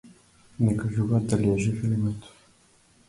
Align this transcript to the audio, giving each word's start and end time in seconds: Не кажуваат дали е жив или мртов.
Не 0.59 0.73
кажуваат 0.77 1.27
дали 1.27 1.51
е 1.53 1.57
жив 1.57 1.83
или 1.83 1.97
мртов. 1.97 2.33